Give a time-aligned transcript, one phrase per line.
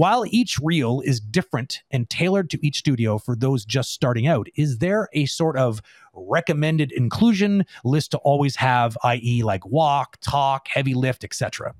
[0.00, 4.48] while each reel is different and tailored to each studio for those just starting out,
[4.56, 5.82] is there a sort of
[6.14, 11.74] recommended inclusion list to always have, i.e., like walk, talk, heavy lift, etc.?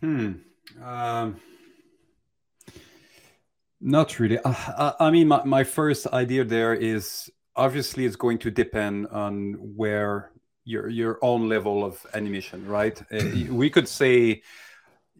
[0.00, 0.32] Hmm.
[0.84, 1.40] Um,
[3.80, 4.40] not really.
[4.44, 9.54] Uh, I mean, my, my first idea there is obviously it's going to depend on
[9.74, 10.32] where
[10.64, 13.00] your your own level of animation, right?
[13.10, 14.42] Uh, we could say,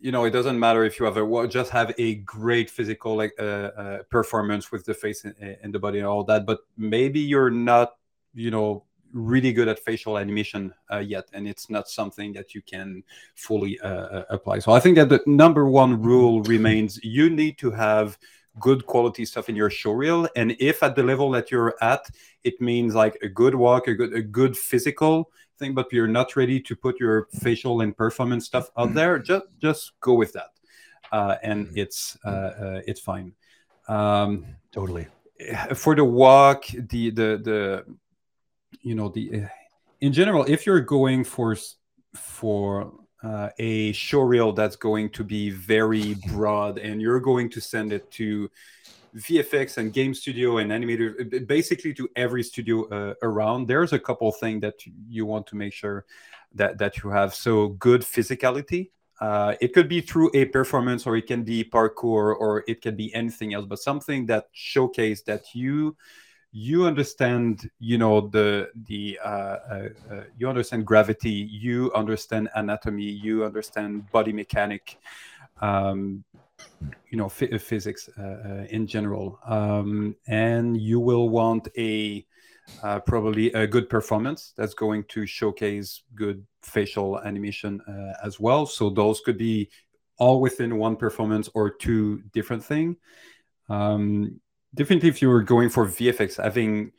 [0.02, 3.32] you know, it doesn't matter if you have a just have a great physical like
[3.38, 7.20] uh, uh, performance with the face and, and the body and all that, but maybe
[7.20, 7.92] you're not,
[8.34, 12.62] you know, really good at facial animation uh, yet, and it's not something that you
[12.62, 13.04] can
[13.36, 14.58] fully uh, uh apply.
[14.58, 18.18] So I think that the number one rule remains: you need to have
[18.58, 22.08] good quality stuff in your showreel, and if at the level that you're at,
[22.42, 25.30] it means like a good walk, a good a good physical
[25.62, 29.46] thing, but you're not ready to put your facial and performance stuff out there, just
[29.60, 30.50] just go with that,
[31.12, 33.32] uh, and it's uh, uh, it's fine.
[33.88, 35.06] Um, totally.
[35.74, 37.84] for the walk the the the
[38.80, 39.48] you know the uh,
[40.00, 41.56] in general if you're going for
[42.14, 47.92] for uh, a showreel that's going to be very broad and you're going to send
[47.92, 48.50] it to
[49.16, 53.66] VFX and game studio and animator, basically to every studio uh, around.
[53.66, 54.74] There's a couple things that
[55.08, 56.06] you want to make sure
[56.54, 57.34] that that you have.
[57.34, 58.90] So good physicality.
[59.20, 62.96] Uh, it could be through a performance, or it can be parkour, or it can
[62.96, 63.66] be anything else.
[63.66, 65.96] But something that showcase that you
[66.52, 73.04] you understand you know the the uh, uh, uh, you understand gravity you understand anatomy
[73.04, 74.98] you understand body mechanic
[75.62, 76.22] um,
[77.10, 79.38] you know physics uh, uh, in general.
[79.46, 82.26] Um, and you will want a
[82.82, 87.80] uh, probably a good performance that's going to showcase good facial animation
[88.22, 88.66] as well.
[88.66, 89.68] So those could be
[90.18, 92.96] all within one performance or two different thing.
[93.68, 94.40] Um,
[94.74, 96.92] definitely if you were going for VFX, having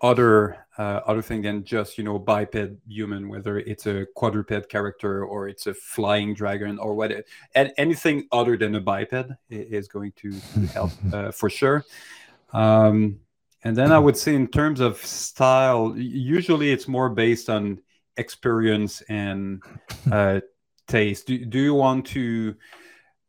[0.00, 5.24] other uh, other thing than just you know biped human, whether it's a quadruped character
[5.24, 7.12] or it's a flying dragon or what,
[7.54, 10.30] and anything other than a biped is going to,
[10.72, 11.84] help uh, for sure.
[12.52, 13.18] Um,
[13.64, 17.80] and then I would say in terms of style, usually it's more based on
[18.16, 19.62] experience and
[20.12, 20.40] uh,
[20.86, 21.26] taste.
[21.26, 22.54] Do, do you want to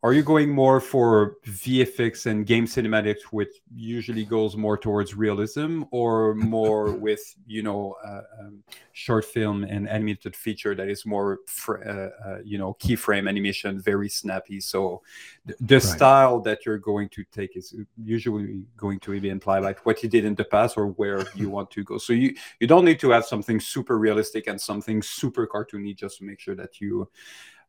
[0.02, 5.84] are you going more for VFX and game cinematics, which usually goes more towards realism,
[5.92, 11.40] or more with you know uh, um, short film and animated feature that is more
[11.48, 14.62] fr- uh, uh, you know keyframe animation, very snappy?
[14.62, 15.02] So
[15.46, 15.84] th- the right.
[15.84, 20.08] style that you're going to take is usually going to be implied by what you
[20.08, 21.98] did in the past or where you want to go.
[21.98, 26.20] So you you don't need to have something super realistic and something super cartoony just
[26.20, 27.10] to make sure that you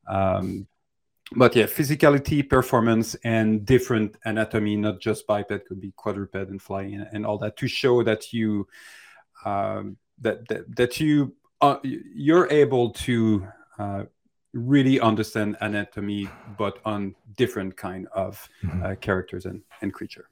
[0.07, 0.69] um,
[1.37, 6.95] but yeah, physicality, performance, and different anatomy, not just biped, could be quadruped and flying
[6.95, 8.67] and, and all that, to show that you
[9.45, 13.47] um, that, that that you uh, you're able to
[13.79, 14.05] uh,
[14.53, 18.83] really understand anatomy, but on different kind of mm-hmm.
[18.83, 20.29] uh, characters and, and creature.